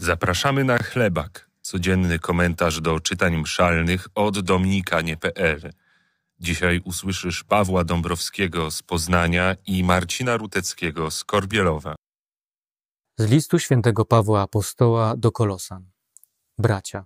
Zapraszamy 0.00 0.64
na 0.64 0.78
chlebak, 0.78 1.50
codzienny 1.62 2.18
komentarz 2.18 2.80
do 2.80 3.00
czytań 3.00 3.36
mszalnych 3.36 4.08
od 4.14 4.40
dominikanie.pl. 4.40 5.72
Dzisiaj 6.40 6.80
usłyszysz 6.84 7.44
Pawła 7.44 7.84
Dąbrowskiego 7.84 8.70
z 8.70 8.82
Poznania 8.82 9.56
i 9.66 9.84
Marcina 9.84 10.36
Ruteckiego 10.36 11.10
z 11.10 11.24
Korbielowa. 11.24 11.94
Z 13.18 13.30
listu 13.30 13.58
świętego 13.58 14.04
Pawła 14.04 14.42
Apostoła 14.42 15.16
do 15.16 15.32
Kolosan. 15.32 15.90
Bracia, 16.58 17.04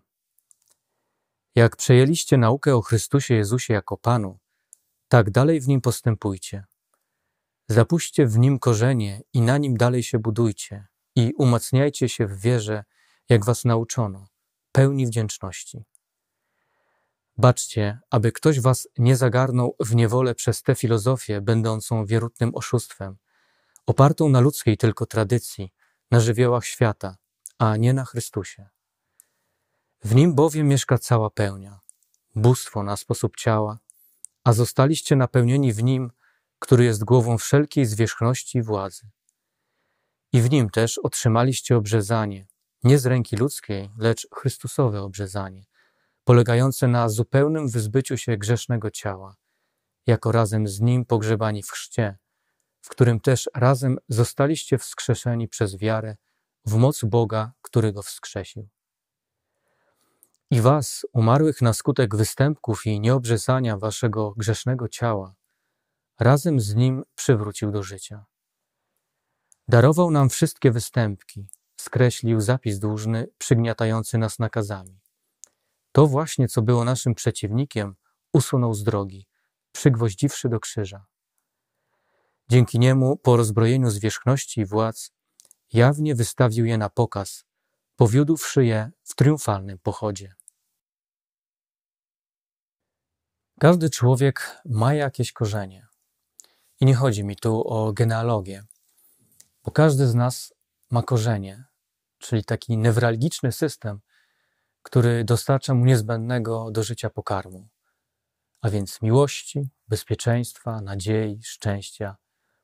jak 1.54 1.77
przejęliście 1.77 2.36
naukę 2.36 2.77
o 2.77 2.82
Chrystusie 2.82 3.34
Jezusie 3.34 3.74
jako 3.74 3.96
Panu, 3.96 4.38
tak 5.09 5.30
dalej 5.30 5.61
w 5.61 5.68
Nim 5.68 5.80
postępujcie. 5.80 6.64
Zapuśćcie 7.68 8.27
w 8.27 8.38
Nim 8.38 8.59
korzenie 8.59 9.22
i 9.32 9.40
na 9.40 9.59
Nim 9.59 9.77
dalej 9.77 10.02
się 10.02 10.18
budujcie 10.18 10.91
i 11.16 11.32
umacniajcie 11.38 12.08
się 12.08 12.26
w 12.26 12.40
wierze, 12.40 12.84
jak 13.29 13.44
was 13.44 13.64
nauczono, 13.64 14.26
pełni 14.72 15.07
wdzięczności. 15.07 15.85
Baczcie, 17.36 17.98
aby 18.11 18.32
ktoś 18.32 18.61
was 18.61 18.88
nie 18.98 19.16
zagarnął 19.16 19.76
w 19.80 19.94
niewolę 19.94 20.35
przez 20.35 20.62
tę 20.62 20.75
filozofię, 20.75 21.40
będącą 21.40 22.07
wierutnym 22.07 22.54
oszustwem, 22.54 23.16
opartą 23.86 24.29
na 24.29 24.40
ludzkiej 24.40 24.76
tylko 24.76 25.07
tradycji, 25.07 25.72
na 26.11 26.21
żywiołach 26.21 26.64
świata, 26.64 27.16
a 27.58 27.76
nie 27.76 27.93
na 27.93 28.04
Chrystusie. 28.04 28.68
W 30.04 30.14
nim 30.14 30.35
bowiem 30.35 30.68
mieszka 30.68 30.99
cała 30.99 31.30
pełnia, 31.30 31.80
bóstwo 32.34 32.83
na 32.83 32.97
sposób 32.97 33.36
ciała, 33.36 33.78
a 34.44 34.52
zostaliście 34.52 35.16
napełnieni 35.16 35.72
w 35.72 35.83
nim, 35.83 36.10
który 36.58 36.84
jest 36.84 37.05
głową 37.05 37.38
wszelkiej 37.38 37.86
zwierzchności 37.86 38.58
i 38.58 38.62
władzy. 38.62 39.10
I 40.33 40.42
w 40.42 40.50
nim 40.50 40.70
też 40.70 40.98
otrzymaliście 40.98 41.77
obrzezanie, 41.77 42.47
nie 42.84 42.98
z 42.98 43.06
ręki 43.06 43.36
ludzkiej, 43.36 43.91
lecz 43.98 44.28
Chrystusowe 44.34 45.03
obrzezanie, 45.03 45.64
polegające 46.25 46.89
na 46.89 47.08
zupełnym 47.08 47.69
wyzbyciu 47.69 48.16
się 48.16 48.36
grzesznego 48.36 48.91
ciała, 48.91 49.36
jako 50.06 50.33
razem 50.33 50.69
z 50.69 50.80
nim 50.80 51.05
pogrzebani 51.05 51.62
w 51.62 51.70
chrzcie, 51.70 52.19
w 52.83 52.89
którym 52.89 53.20
też 53.20 53.50
razem 53.55 53.98
zostaliście 54.08 54.78
wskrzeszeni 54.78 55.48
przez 55.48 55.77
wiarę 55.77 56.16
w 56.64 56.74
moc 56.74 57.05
Boga, 57.05 57.52
który 57.62 57.92
go 57.92 58.02
wskrzesił. 58.02 58.69
I 60.50 60.61
was, 60.61 61.06
umarłych 61.12 61.62
na 61.62 61.72
skutek 61.72 62.17
występków 62.17 62.86
i 62.86 63.00
nieobrzezania 63.00 63.77
waszego 63.77 64.30
grzesznego 64.36 64.89
ciała, 64.89 65.34
razem 66.20 66.61
z 66.61 66.74
nim 66.74 67.05
przywrócił 67.14 67.70
do 67.70 67.83
życia. 67.83 68.24
Darował 69.68 70.10
nam 70.10 70.28
wszystkie 70.28 70.70
występki, 70.70 71.46
skreślił 71.77 72.41
zapis 72.41 72.78
dłużny 72.78 73.28
przygniatający 73.38 74.18
nas 74.18 74.38
nakazami. 74.38 75.00
To 75.92 76.06
właśnie, 76.06 76.48
co 76.48 76.62
było 76.62 76.84
naszym 76.84 77.14
przeciwnikiem, 77.14 77.96
usunął 78.33 78.74
z 78.74 78.84
drogi, 78.84 79.27
przygwoździwszy 79.72 80.48
do 80.48 80.60
krzyża. 80.60 81.06
Dzięki 82.48 82.78
niemu, 82.78 83.16
po 83.16 83.36
rozbrojeniu 83.36 83.90
zwierzchności 83.90 84.60
i 84.60 84.66
władz, 84.66 85.12
jawnie 85.72 86.14
wystawił 86.14 86.66
je 86.66 86.78
na 86.78 86.90
pokaz, 86.90 87.44
powiódłszy 87.96 88.64
je 88.64 88.90
w 89.05 89.14
triumfalnym 89.14 89.78
pochodzie. 89.78 90.34
Każdy 93.60 93.90
człowiek 93.90 94.60
ma 94.64 94.94
jakieś 94.94 95.33
korzenie. 95.33 95.86
I 96.80 96.86
nie 96.86 96.94
chodzi 96.94 97.24
mi 97.24 97.36
tu 97.36 97.68
o 97.68 97.92
genealogię, 97.92 98.64
bo 99.64 99.70
każdy 99.70 100.06
z 100.06 100.14
nas 100.14 100.55
ma 100.91 101.02
korzenie, 101.02 101.64
czyli 102.18 102.44
taki 102.44 102.78
newralgiczny 102.78 103.52
system, 103.52 104.00
który 104.82 105.24
dostarcza 105.24 105.74
mu 105.74 105.84
niezbędnego 105.84 106.70
do 106.70 106.82
życia 106.82 107.10
pokarmu, 107.10 107.68
a 108.60 108.70
więc 108.70 109.02
miłości, 109.02 109.70
bezpieczeństwa, 109.88 110.80
nadziei, 110.80 111.42
szczęścia, 111.42 112.17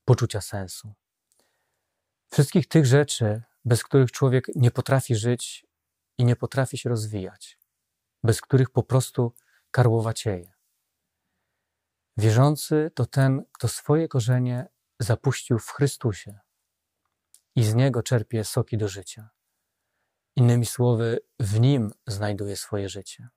poczucia 0.04 0.40
sensu. 0.40 0.94
Wszystkich 2.30 2.68
tych 2.68 2.86
rzeczy, 2.86 3.42
bez 3.64 3.84
których 3.84 4.12
człowiek 4.12 4.46
nie 4.54 4.70
potrafi 4.70 5.16
żyć 5.16 5.66
i 6.18 6.24
nie 6.24 6.36
potrafi 6.36 6.78
się 6.78 6.88
rozwijać, 6.88 7.58
bez 8.22 8.40
których 8.40 8.70
po 8.70 8.82
prostu 8.82 9.34
karłowacieje. 9.70 10.52
Wierzący 12.16 12.90
to 12.94 13.06
ten, 13.06 13.44
kto 13.52 13.68
swoje 13.68 14.08
korzenie 14.08 14.66
zapuścił 14.98 15.58
w 15.58 15.70
Chrystusie 15.70 16.38
i 17.58 17.64
z 17.64 17.74
niego 17.74 18.02
czerpie 18.02 18.44
soki 18.44 18.78
do 18.78 18.88
życia. 18.88 19.30
Innymi 20.36 20.66
słowy, 20.66 21.18
w 21.40 21.60
nim 21.60 21.90
znajduje 22.06 22.56
swoje 22.56 22.88
życie. 22.88 23.28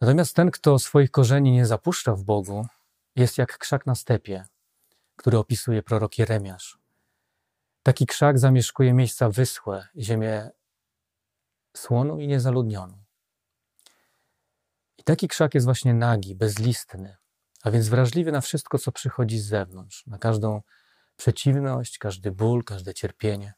Natomiast 0.00 0.36
ten, 0.36 0.50
kto 0.50 0.78
swoich 0.78 1.10
korzeni 1.10 1.52
nie 1.52 1.66
zapuszcza 1.66 2.14
w 2.14 2.24
Bogu, 2.24 2.66
jest 3.16 3.38
jak 3.38 3.58
krzak 3.58 3.86
na 3.86 3.94
stepie, 3.94 4.46
który 5.16 5.38
opisuje 5.38 5.82
prorok 5.82 6.18
Jeremiasz. 6.18 6.78
Taki 7.82 8.06
krzak 8.06 8.38
zamieszkuje 8.38 8.92
miejsca 8.92 9.30
wyschłe, 9.30 9.88
ziemię 9.96 10.50
słoną 11.76 12.18
i 12.18 12.26
niezaludnioną. 12.26 13.04
I 14.98 15.02
taki 15.02 15.28
krzak 15.28 15.54
jest 15.54 15.64
właśnie 15.64 15.94
nagi, 15.94 16.34
bezlistny, 16.34 17.16
a 17.62 17.70
więc 17.70 17.88
wrażliwy 17.88 18.32
na 18.32 18.40
wszystko, 18.40 18.78
co 18.78 18.92
przychodzi 18.92 19.38
z 19.38 19.46
zewnątrz, 19.46 20.06
na 20.06 20.18
każdą 20.18 20.62
przeciwność, 21.18 21.98
każdy 21.98 22.32
ból, 22.32 22.64
każde 22.64 22.94
cierpienie. 22.94 23.54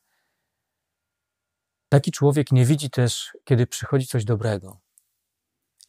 Taki 1.88 2.12
człowiek 2.12 2.52
nie 2.52 2.64
widzi 2.64 2.90
też, 2.90 3.36
kiedy 3.44 3.66
przychodzi 3.66 4.06
coś 4.06 4.24
dobrego. 4.24 4.80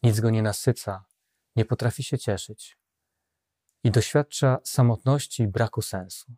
Nic 0.04 0.20
go 0.20 0.30
nie 0.30 0.42
nasyca, 0.42 1.06
nie 1.56 1.66
potrafi 1.66 2.04
się 2.04 2.18
cieszyć 2.18 2.78
i 3.84 3.92
doświadcza 3.92 4.58
samotności 4.64 5.44
i 5.44 5.48
braku 5.48 5.81
sensu. 5.81 6.34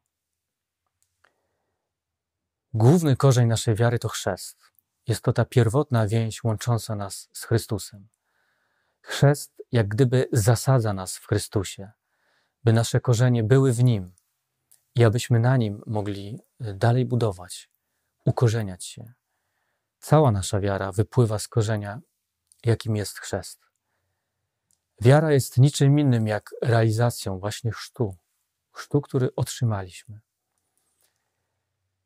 Główny 2.73 3.15
korzeń 3.15 3.47
naszej 3.47 3.75
wiary 3.75 3.99
to 3.99 4.09
chrzest. 4.09 4.71
Jest 5.07 5.21
to 5.21 5.33
ta 5.33 5.45
pierwotna 5.45 6.07
więź 6.07 6.43
łącząca 6.43 6.95
nas 6.95 7.29
z 7.33 7.43
Chrystusem. 7.43 8.07
Chrzest 9.01 9.63
jak 9.71 9.87
gdyby 9.87 10.27
zasadza 10.31 10.93
nas 10.93 11.17
w 11.17 11.27
Chrystusie, 11.27 11.91
by 12.63 12.73
nasze 12.73 12.99
korzenie 12.99 13.43
były 13.43 13.73
w 13.73 13.83
Nim 13.83 14.13
i 14.95 15.03
abyśmy 15.03 15.39
na 15.39 15.57
Nim 15.57 15.81
mogli 15.87 16.39
y, 16.61 16.73
dalej 16.73 17.05
budować, 17.05 17.69
ukorzeniać 18.25 18.85
się. 18.85 19.13
Cała 19.99 20.31
nasza 20.31 20.59
wiara 20.59 20.91
wypływa 20.91 21.39
z 21.39 21.47
korzenia, 21.47 22.01
jakim 22.65 22.95
jest 22.95 23.19
chrzest. 23.19 23.59
Wiara 25.01 25.31
jest 25.31 25.57
niczym 25.57 25.99
innym 25.99 26.27
jak 26.27 26.55
realizacją 26.61 27.39
właśnie 27.39 27.71
chrztu, 27.71 28.15
chrztu, 28.71 29.01
który 29.01 29.35
otrzymaliśmy. 29.35 30.19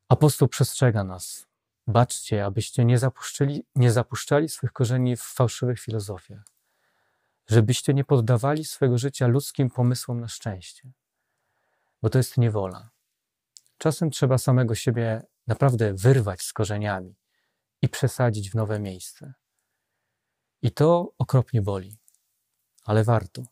Apostoł 0.09 0.47
przestrzega 0.47 1.03
nas. 1.03 1.47
Baczcie, 1.87 2.45
abyście 2.45 2.85
nie 2.85 2.97
zapuszczali, 2.97 3.65
nie 3.75 3.91
zapuszczali 3.91 4.49
swych 4.49 4.73
korzeni 4.73 5.17
w 5.17 5.21
fałszywych 5.21 5.79
filozofiach 5.79 6.57
żebyście 7.47 7.93
nie 7.93 8.03
poddawali 8.03 8.65
swego 8.65 8.97
życia 8.97 9.27
ludzkim 9.27 9.69
pomysłom 9.69 10.19
na 10.19 10.27
szczęście, 10.27 10.91
bo 12.01 12.09
to 12.09 12.17
jest 12.17 12.37
niewola. 12.37 12.89
Czasem 13.77 14.09
trzeba 14.09 14.37
samego 14.37 14.75
siebie 14.75 15.21
naprawdę 15.47 15.93
wyrwać 15.93 16.41
z 16.41 16.53
korzeniami 16.53 17.15
i 17.81 17.89
przesadzić 17.89 18.51
w 18.51 18.55
nowe 18.55 18.79
miejsce. 18.79 19.33
I 20.61 20.71
to 20.71 21.13
okropnie 21.17 21.61
boli, 21.61 21.97
ale 22.83 23.03
warto, 23.03 23.43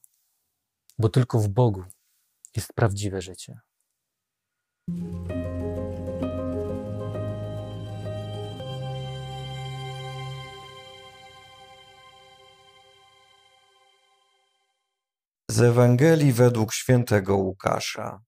bo 0.98 1.10
tylko 1.10 1.40
w 1.40 1.48
Bogu 1.50 1.84
jest 2.56 2.74
prawdziwe 2.74 3.22
życie. 3.22 3.60
Z 15.50 15.62
Ewangelii 15.62 16.34
według 16.34 16.74
świętego 16.74 17.38
Łukasza. 17.38 18.22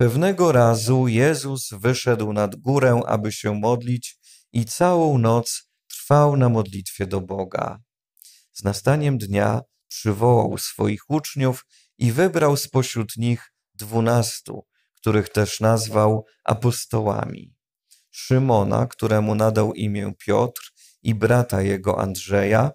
Pewnego 0.00 0.52
razu 0.52 1.08
Jezus 1.08 1.68
wyszedł 1.72 2.32
nad 2.32 2.56
górę, 2.56 3.00
aby 3.06 3.32
się 3.32 3.54
modlić 3.54 4.18
i 4.52 4.64
całą 4.64 5.18
noc 5.18 5.70
trwał 5.88 6.36
na 6.36 6.48
modlitwie 6.48 7.06
do 7.06 7.20
Boga. 7.20 7.78
Z 8.52 8.64
nastaniem 8.64 9.18
dnia 9.18 9.60
przywołał 9.88 10.58
swoich 10.58 11.10
uczniów 11.10 11.66
i 11.98 12.12
wybrał 12.12 12.56
spośród 12.56 13.16
nich 13.16 13.52
dwunastu, 13.74 14.66
których 14.94 15.28
też 15.28 15.60
nazwał 15.60 16.24
apostołami. 16.44 17.54
Szymona, 18.10 18.86
któremu 18.86 19.34
nadał 19.34 19.72
imię 19.72 20.12
Piotr 20.18 20.62
i 21.02 21.14
brata 21.14 21.62
jego 21.62 22.00
Andrzeja, 22.00 22.70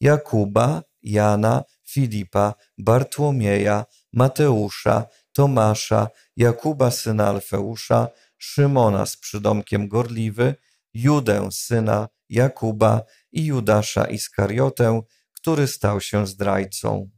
Jakuba, 0.00 0.82
Jana, 1.02 1.62
Filipa, 1.88 2.54
Bartłomieja, 2.78 3.84
Mateusza, 4.12 5.06
Tomasza, 5.36 6.08
Jakuba 6.36 6.90
syna 6.90 7.26
Alfeusza, 7.26 8.08
Szymona 8.38 9.06
z 9.06 9.16
przydomkiem 9.16 9.88
Gorliwy, 9.88 10.54
Judę, 10.94 11.48
syna 11.52 12.08
Jakuba 12.28 13.02
i 13.32 13.44
Judasza 13.44 14.04
Iskariotę, 14.04 15.02
który 15.32 15.66
stał 15.66 16.00
się 16.00 16.26
zdrajcą. 16.26 17.10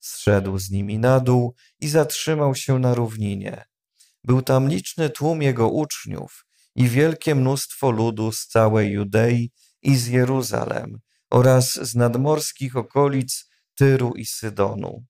Zszedł 0.00 0.58
z 0.58 0.70
nimi 0.70 0.98
na 0.98 1.20
dół 1.20 1.54
i 1.80 1.88
zatrzymał 1.88 2.54
się 2.54 2.78
na 2.78 2.94
równinie. 2.94 3.64
Był 4.24 4.42
tam 4.42 4.68
liczny 4.68 5.10
tłum 5.10 5.42
jego 5.42 5.68
uczniów 5.68 6.46
i 6.74 6.88
wielkie 6.88 7.34
mnóstwo 7.34 7.90
ludu 7.90 8.32
z 8.32 8.46
całej 8.46 8.90
Judei 8.90 9.52
i 9.82 9.96
z 9.96 10.06
Jeruzalem 10.06 10.98
oraz 11.30 11.74
z 11.74 11.94
nadmorskich 11.94 12.76
okolic 12.76 13.48
Tyru 13.74 14.12
i 14.14 14.26
Sydonu. 14.26 15.04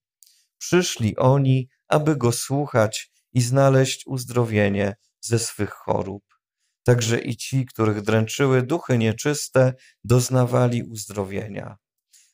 Przyszli 0.57 1.17
oni, 1.17 1.69
aby 1.87 2.15
go 2.15 2.31
słuchać 2.31 3.11
i 3.33 3.41
znaleźć 3.41 4.07
uzdrowienie 4.07 4.95
ze 5.21 5.39
swych 5.39 5.71
chorób. 5.71 6.23
Także 6.83 7.19
i 7.19 7.37
ci, 7.37 7.65
których 7.65 8.01
dręczyły 8.01 8.63
duchy 8.63 8.97
nieczyste, 8.97 9.73
doznawali 10.03 10.83
uzdrowienia. 10.83 11.77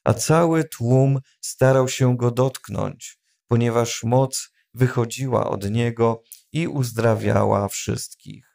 A 0.03 0.13
cały 0.13 0.63
tłum 0.63 1.19
starał 1.41 1.87
się 1.87 2.17
go 2.17 2.31
dotknąć, 2.31 3.19
ponieważ 3.47 4.03
moc 4.03 4.49
wychodziła 4.73 5.49
od 5.49 5.71
niego 5.71 6.23
i 6.51 6.67
uzdrawiała 6.67 7.67
wszystkich. 7.67 8.49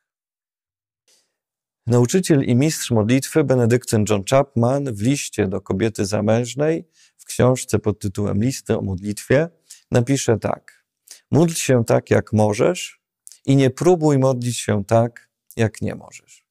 Nauczyciel 1.87 2.45
i 2.45 2.55
mistrz 2.55 2.91
modlitwy 2.91 3.45
Benedyktyn 3.45 4.05
John 4.11 4.25
Chapman 4.31 4.95
w 4.95 5.03
liście 5.03 5.49
do 5.49 5.61
kobiety 5.61 6.07
zamężnej 6.07 6.89
w 7.17 7.25
książce 7.25 7.79
pod 7.79 7.99
tytułem 7.99 8.43
Listy 8.43 8.79
o 8.79 8.83
modlitwie 8.83 9.49
napisze 9.91 10.39
tak: 10.39 10.84
Módl 11.31 11.53
się 11.53 11.85
tak, 11.85 12.11
jak 12.11 12.33
możesz 12.33 13.01
i 13.47 13.57
nie 13.57 13.71
próbuj 13.71 14.19
modlić 14.19 14.59
się 14.59 14.85
tak, 14.85 15.29
jak 15.57 15.83
nie 15.83 15.95
możesz. 15.95 16.47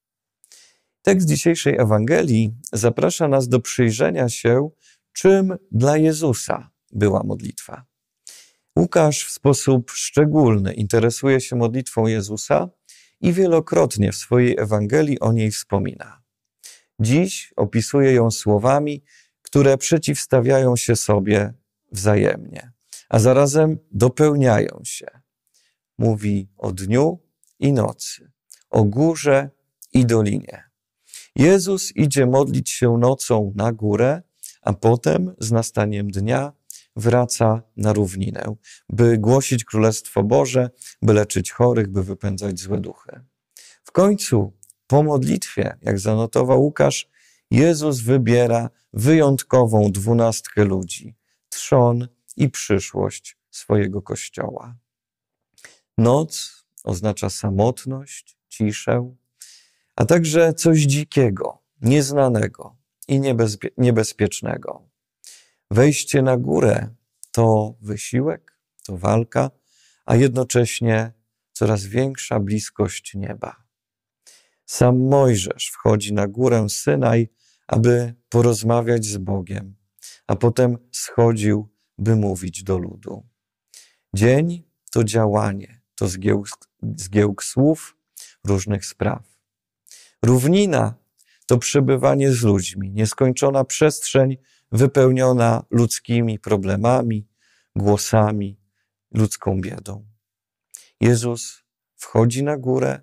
Tekst 1.02 1.28
dzisiejszej 1.28 1.76
Ewangelii 1.78 2.54
zaprasza 2.72 3.28
nas 3.28 3.48
do 3.48 3.60
przyjrzenia 3.60 4.28
się, 4.28 4.70
czym 5.12 5.56
dla 5.72 5.96
Jezusa 5.96 6.70
była 6.92 7.22
modlitwa. 7.22 7.84
Łukasz 8.78 9.24
w 9.24 9.30
sposób 9.30 9.90
szczególny 9.90 10.74
interesuje 10.74 11.40
się 11.40 11.56
modlitwą 11.56 12.06
Jezusa 12.06 12.68
i 13.20 13.32
wielokrotnie 13.32 14.12
w 14.12 14.16
swojej 14.16 14.58
Ewangelii 14.58 15.20
o 15.20 15.32
niej 15.32 15.50
wspomina. 15.50 16.22
Dziś 17.00 17.52
opisuje 17.56 18.12
ją 18.12 18.30
słowami, 18.30 19.02
które 19.42 19.78
przeciwstawiają 19.78 20.76
się 20.76 20.96
sobie 20.96 21.54
wzajemnie, 21.92 22.72
a 23.14 23.18
zarazem 23.18 23.78
dopełniają 23.90 24.80
się. 24.84 25.06
Mówi 25.98 26.48
o 26.56 26.72
dniu 26.72 27.18
i 27.58 27.72
nocy, 27.72 28.30
o 28.70 28.84
górze 28.84 29.50
i 29.92 30.06
dolinie. 30.06 30.64
Jezus 31.36 31.96
idzie 31.96 32.26
modlić 32.26 32.70
się 32.70 32.98
nocą 32.98 33.52
na 33.56 33.72
górę, 33.72 34.22
a 34.62 34.72
potem 34.72 35.34
z 35.38 35.52
nastaniem 35.52 36.10
dnia 36.10 36.52
wraca 36.96 37.62
na 37.76 37.92
równinę, 37.92 38.54
by 38.88 39.18
głosić 39.18 39.64
Królestwo 39.64 40.22
Boże, 40.22 40.70
by 41.02 41.12
leczyć 41.12 41.52
chorych, 41.52 41.88
by 41.88 42.02
wypędzać 42.02 42.60
złe 42.60 42.80
duchy. 42.80 43.20
W 43.84 43.92
końcu, 43.92 44.52
po 44.86 45.02
modlitwie, 45.02 45.76
jak 45.82 45.98
zanotował 45.98 46.62
Łukasz, 46.62 47.08
Jezus 47.50 48.00
wybiera 48.00 48.70
wyjątkową 48.92 49.92
dwunastkę 49.92 50.64
ludzi, 50.64 51.14
trzon 51.48 52.08
i 52.36 52.50
przyszłość 52.50 53.38
swojego 53.50 54.02
Kościoła. 54.02 54.76
Noc 55.98 56.64
oznacza 56.84 57.30
samotność, 57.30 58.38
ciszę, 58.48 59.14
a 59.96 60.04
także 60.04 60.52
coś 60.52 60.80
dzikiego, 60.80 61.62
nieznanego 61.80 62.76
i 63.08 63.20
niebezpie 63.20 63.68
niebezpiecznego. 63.78 64.88
Wejście 65.70 66.22
na 66.22 66.36
górę 66.36 66.94
to 67.32 67.74
wysiłek, 67.80 68.58
to 68.86 68.96
walka, 68.96 69.50
a 70.06 70.16
jednocześnie 70.16 71.12
coraz 71.52 71.84
większa 71.84 72.40
bliskość 72.40 73.14
nieba. 73.14 73.64
Sam 74.66 74.98
Mojżesz 74.98 75.70
wchodzi 75.72 76.12
na 76.12 76.28
górę 76.28 76.66
Synaj, 76.68 77.28
aby 77.66 78.14
porozmawiać 78.28 79.04
z 79.04 79.16
Bogiem, 79.16 79.76
a 80.26 80.36
potem 80.36 80.78
schodził, 80.92 81.73
by 81.98 82.16
mówić 82.16 82.62
do 82.62 82.78
ludu. 82.78 83.26
Dzień 84.14 84.62
to 84.90 85.04
działanie, 85.04 85.80
to 85.94 86.08
zgiełk, 86.08 86.48
zgiełk 86.96 87.44
słów, 87.44 87.96
różnych 88.44 88.86
spraw. 88.86 89.38
Równina 90.22 90.94
to 91.46 91.58
przebywanie 91.58 92.32
z 92.32 92.42
ludźmi, 92.42 92.90
nieskończona 92.90 93.64
przestrzeń 93.64 94.36
wypełniona 94.72 95.64
ludzkimi 95.70 96.38
problemami, 96.38 97.28
głosami, 97.76 98.60
ludzką 99.14 99.60
biedą. 99.60 100.06
Jezus 101.00 101.64
wchodzi 101.96 102.42
na 102.42 102.56
górę, 102.56 103.02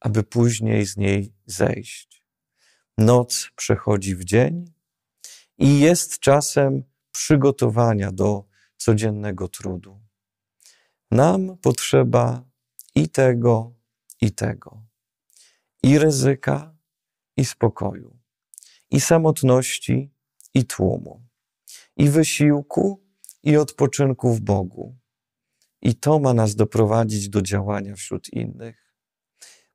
aby 0.00 0.22
później 0.22 0.86
z 0.86 0.96
niej 0.96 1.34
zejść. 1.46 2.24
Noc 2.98 3.50
przechodzi 3.56 4.16
w 4.16 4.24
dzień 4.24 4.72
i 5.58 5.80
jest 5.80 6.18
czasem 6.18 6.84
przygotowania 7.20 8.12
do 8.12 8.44
codziennego 8.76 9.48
trudu. 9.48 10.00
Nam 11.10 11.58
potrzeba 11.58 12.44
i 12.94 13.08
tego, 13.08 13.74
i 14.20 14.32
tego. 14.32 14.82
I 15.82 15.98
ryzyka, 15.98 16.76
i 17.36 17.44
spokoju. 17.44 18.18
I 18.90 19.00
samotności, 19.00 20.14
i 20.54 20.64
tłumu. 20.64 21.22
I 21.96 22.08
wysiłku, 22.08 23.04
i 23.42 23.56
odpoczynku 23.56 24.34
w 24.34 24.40
Bogu. 24.40 24.98
I 25.82 25.94
to 25.94 26.18
ma 26.18 26.34
nas 26.34 26.54
doprowadzić 26.54 27.28
do 27.28 27.42
działania 27.42 27.94
wśród 27.96 28.32
innych. 28.32 28.94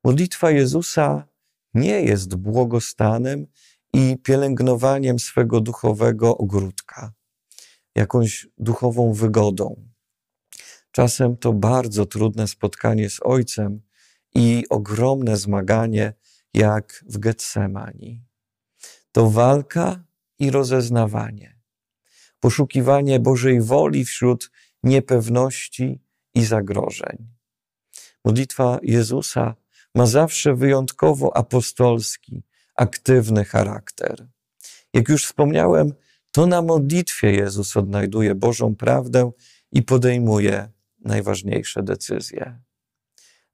Modlitwa 0.03 0.51
Jezusa 0.51 1.27
nie 1.73 2.01
jest 2.01 2.35
błogostanem 2.35 3.47
i 3.93 4.17
pielęgnowaniem 4.23 5.19
swego 5.19 5.61
duchowego 5.61 6.37
ogródka, 6.37 7.13
jakąś 7.95 8.47
duchową 8.57 9.13
wygodą. 9.13 9.89
Czasem 10.91 11.37
to 11.37 11.53
bardzo 11.53 12.05
trudne 12.05 12.47
spotkanie 12.47 13.09
z 13.09 13.19
Ojcem 13.23 13.81
i 14.35 14.63
ogromne 14.69 15.37
zmaganie, 15.37 16.13
jak 16.53 17.03
w 17.07 17.17
Getsemani. 17.17 18.23
To 19.11 19.29
walka 19.29 20.03
i 20.39 20.51
rozeznawanie, 20.51 21.59
poszukiwanie 22.39 23.19
Bożej 23.19 23.61
woli 23.61 24.05
wśród 24.05 24.51
niepewności 24.83 26.01
i 26.33 26.45
zagrożeń. 26.45 27.27
Modlitwa 28.25 28.79
Jezusa 28.83 29.55
ma 29.95 30.05
zawsze 30.05 30.55
wyjątkowo 30.55 31.37
apostolski, 31.37 32.43
aktywny 32.75 33.45
charakter. 33.45 34.27
Jak 34.93 35.09
już 35.09 35.25
wspomniałem, 35.25 35.93
to 36.35 36.47
na 36.47 36.61
modlitwie 36.61 37.31
Jezus 37.31 37.77
odnajduje 37.77 38.35
Bożą 38.35 38.75
prawdę 38.75 39.31
i 39.71 39.83
podejmuje 39.83 40.69
najważniejsze 40.99 41.83
decyzje. 41.83 42.59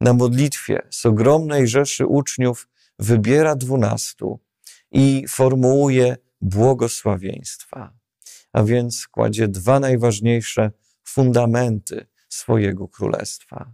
Na 0.01 0.13
modlitwie 0.13 0.87
z 0.89 1.05
ogromnej 1.05 1.67
rzeszy 1.67 2.05
uczniów 2.05 2.69
wybiera 2.99 3.55
dwunastu 3.55 4.39
i 4.91 5.25
formułuje 5.29 6.17
błogosławieństwa, 6.41 7.93
a 8.53 8.63
więc 8.63 9.07
kładzie 9.07 9.47
dwa 9.47 9.79
najważniejsze 9.79 10.71
fundamenty 11.03 12.05
swojego 12.29 12.87
królestwa. 12.87 13.71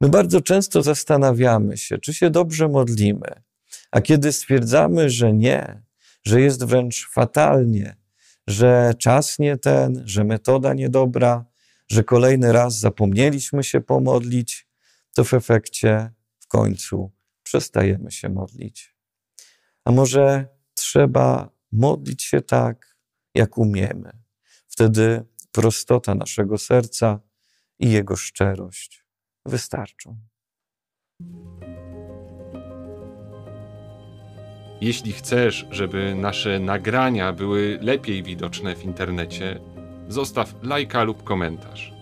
My 0.00 0.08
bardzo 0.08 0.40
często 0.40 0.82
zastanawiamy 0.82 1.76
się, 1.76 1.98
czy 1.98 2.14
się 2.14 2.30
dobrze 2.30 2.68
modlimy, 2.68 3.42
a 3.90 4.00
kiedy 4.00 4.32
stwierdzamy, 4.32 5.10
że 5.10 5.32
nie, 5.32 5.87
że 6.24 6.40
jest 6.40 6.64
wręcz 6.64 7.08
fatalnie, 7.12 7.96
że 8.46 8.94
czas 8.98 9.38
nie 9.38 9.56
ten, 9.56 10.02
że 10.04 10.24
metoda 10.24 10.74
niedobra, 10.74 11.44
że 11.88 12.04
kolejny 12.04 12.52
raz 12.52 12.80
zapomnieliśmy 12.80 13.64
się 13.64 13.80
pomodlić, 13.80 14.68
to 15.14 15.24
w 15.24 15.34
efekcie 15.34 16.12
w 16.40 16.46
końcu 16.46 17.12
przestajemy 17.42 18.10
się 18.10 18.28
modlić. 18.28 18.96
A 19.84 19.90
może 19.90 20.46
trzeba 20.74 21.50
modlić 21.72 22.22
się 22.22 22.40
tak, 22.40 22.96
jak 23.34 23.58
umiemy. 23.58 24.10
Wtedy 24.68 25.24
prostota 25.52 26.14
naszego 26.14 26.58
serca 26.58 27.20
i 27.78 27.90
jego 27.90 28.16
szczerość 28.16 29.04
wystarczą. 29.44 30.18
Jeśli 34.80 35.12
chcesz, 35.12 35.66
żeby 35.70 36.14
nasze 36.14 36.60
nagrania 36.60 37.32
były 37.32 37.78
lepiej 37.82 38.22
widoczne 38.22 38.74
w 38.74 38.84
internecie, 38.84 39.60
zostaw 40.08 40.54
lajka 40.62 41.02
lub 41.02 41.24
komentarz. 41.24 41.97